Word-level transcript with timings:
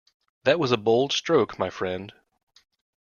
That 0.45 0.57
was 0.57 0.71
a 0.71 0.77
bold 0.77 1.11
stroke, 1.13 1.59
my 1.59 1.69
friend. 1.69 2.11